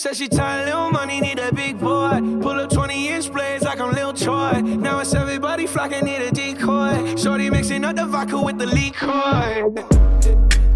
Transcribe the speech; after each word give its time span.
Said 0.00 0.16
she 0.16 0.28
tired, 0.28 0.64
little 0.64 0.90
money, 0.90 1.20
need 1.20 1.38
a 1.38 1.52
big 1.52 1.78
boy. 1.78 2.22
Pull 2.40 2.58
up 2.58 2.70
20 2.70 3.08
inch 3.08 3.30
blades 3.30 3.64
like 3.64 3.80
I'm 3.80 3.92
Lil 3.92 4.14
Troy. 4.14 4.62
Now 4.62 4.98
it's 5.00 5.12
everybody 5.12 5.66
flocking, 5.66 6.06
need 6.06 6.22
a 6.22 6.30
decoy. 6.30 7.16
Shorty 7.16 7.50
mixing 7.50 7.84
up 7.84 7.96
the 7.96 8.06
vodka 8.06 8.40
with 8.40 8.56
the 8.56 8.64
liquor. 8.64 9.68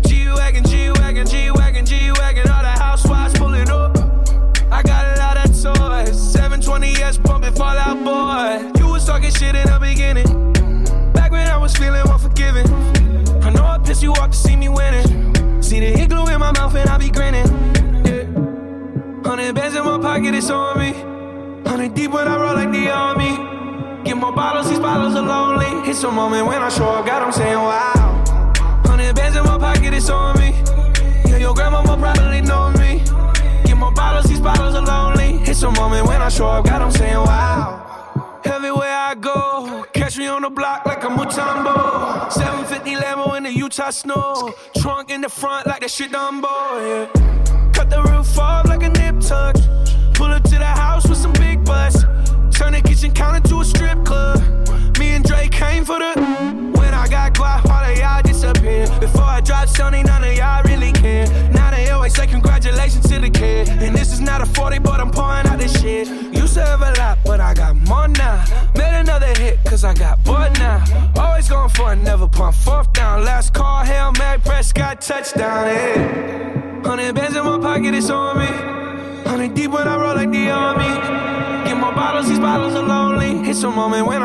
G-Wagon, 0.06 0.64
G-Wagon, 0.64 1.26
G-Wagon, 1.26 1.86
G-Wagon. 1.86 2.50
All 2.50 2.62
the 2.62 2.68
housewives 2.68 3.32
pulling 3.38 3.70
up. 3.70 3.96
I 4.70 4.82
got 4.82 5.16
a 5.16 5.18
lot 5.18 5.38
of 5.38 5.46
toys. 5.52 6.36
720S 6.36 7.24
pumping 7.24 7.54
Fall 7.54 7.78
Out 7.78 8.04
Boy. 8.04 8.78
You 8.78 8.88
was 8.88 9.06
talking 9.06 9.30
shit 9.30 9.54
in 9.54 9.66
the 9.66 9.78
beginning. 9.80 10.52
Back 11.14 11.32
when 11.32 11.48
I 11.48 11.56
was 11.56 11.74
feeling 11.74 12.02
unforgiving. 12.06 12.66
I 13.42 13.48
know 13.48 13.64
I 13.64 13.78
pissed 13.78 14.02
you 14.02 14.12
off 14.12 14.32
to 14.32 14.36
see 14.36 14.54
me 14.54 14.68
winning. 14.68 15.62
See 15.62 15.80
the 15.80 16.06
glue 16.08 16.26
in 16.26 16.40
my 16.40 16.52
mouth 16.52 16.74
and 16.74 16.90
I 16.90 16.98
be 16.98 17.08
grinning. 17.08 17.83
Hundred 19.24 19.54
bands 19.54 19.74
in 19.74 19.84
my 19.84 19.98
pocket, 19.98 20.34
it's 20.34 20.50
on 20.50 20.78
me. 20.78 20.92
Hundred 21.66 21.94
deep 21.94 22.10
when 22.10 22.28
I 22.28 22.36
roll 22.36 22.54
like 22.54 22.70
the 22.70 22.90
army. 22.90 24.04
Get 24.04 24.18
more 24.18 24.32
bottles, 24.32 24.68
these 24.68 24.78
bottles 24.78 25.14
are 25.14 25.22
lonely. 25.22 25.88
It's 25.90 26.02
a 26.02 26.10
moment 26.10 26.46
when 26.46 26.60
I 26.60 26.68
show 26.68 26.90
up, 26.90 27.06
God, 27.06 27.22
I'm 27.22 27.32
saying 27.32 27.56
wow. 27.56 28.22
Hundred 28.84 29.16
bands 29.16 29.36
in 29.36 29.44
my 29.44 29.56
pocket, 29.56 29.94
it's 29.94 30.10
on 30.10 30.38
me. 30.38 30.50
Yeah, 31.30 31.38
your 31.38 31.54
grandma 31.54 31.80
will 31.80 31.96
probably 31.96 32.42
know 32.42 32.70
me. 32.72 33.02
Get 33.64 33.78
more 33.78 33.92
bottles, 33.92 34.26
these 34.26 34.40
bottles 34.40 34.74
are 34.74 34.84
lonely. 34.84 35.40
It's 35.50 35.62
a 35.62 35.70
moment 35.70 36.06
when 36.06 36.20
I 36.20 36.28
show 36.28 36.46
up, 36.46 36.66
God, 36.66 36.82
I'm 36.82 36.90
saying 36.92 37.16
wow. 37.16 38.40
Everywhere 38.44 38.94
I 38.94 39.14
go, 39.14 39.86
catch 39.94 40.18
me 40.18 40.26
on 40.26 40.42
the 40.42 40.50
block 40.50 40.84
like 40.84 41.02
a 41.02 41.08
Mutombo. 41.08 42.30
750 42.30 42.96
Lambo 42.96 43.36
in 43.38 43.44
the 43.44 43.52
Utah 43.52 43.88
snow. 43.88 44.52
Trunk 44.76 45.10
in 45.10 45.22
the 45.22 45.30
front 45.30 45.66
like 45.66 45.80
that 45.80 45.90
shit 45.90 46.12
Dumbo, 46.12 46.44
yeah. 46.86 47.70
Cut 47.72 47.88
the 47.88 48.02
roof 48.02 48.38
off 48.38 48.66
like 48.66 48.82
a 48.82 48.93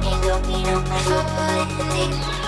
broken, 0.00 0.20
broken 0.20 0.66
on 0.66 0.88
my 0.88 0.98
heart 0.98 2.45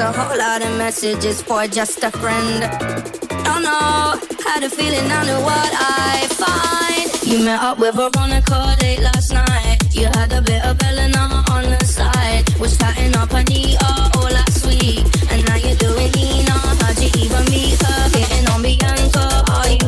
A 0.00 0.12
whole 0.12 0.38
lot 0.38 0.62
of 0.62 0.78
messages 0.78 1.42
for 1.42 1.66
just 1.66 2.04
a 2.04 2.10
friend. 2.12 2.62
Oh 3.50 3.58
no, 3.58 4.46
had 4.46 4.62
a 4.62 4.70
feeling 4.70 5.10
I 5.10 5.24
knew 5.26 5.40
what 5.42 5.72
I 5.74 6.28
find. 6.38 7.26
You 7.26 7.44
met 7.44 7.60
up 7.60 7.80
with 7.80 7.96
Veronica 7.96 8.76
late 8.80 9.00
last 9.00 9.32
night. 9.32 9.78
You 9.90 10.06
had 10.06 10.32
a 10.32 10.40
bit 10.40 10.64
of 10.64 10.80
Elena 10.84 11.42
on 11.50 11.64
the 11.64 11.84
side. 11.84 12.48
Was 12.60 12.78
chatting 12.78 13.16
up 13.16 13.32
Anita 13.32 14.10
all 14.14 14.30
last 14.30 14.64
week. 14.66 15.04
And 15.32 15.44
now 15.46 15.56
you're 15.56 15.74
doing 15.74 16.12
Nina. 16.12 16.52
How'd 16.52 17.00
you 17.00 17.10
even 17.18 17.44
meet 17.46 17.82
her? 17.82 18.10
Getting 18.10 18.46
on 18.50 18.62
Bianca, 18.62 19.44
are 19.50 19.68
you? 19.68 19.87